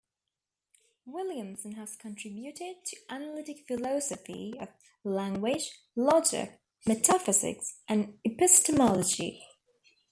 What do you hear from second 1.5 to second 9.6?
has contributed to analytic philosophy of language, logic, metaphysics and epistemology.